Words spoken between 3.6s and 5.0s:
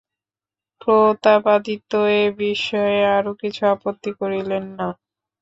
আপত্তি করিলেন না।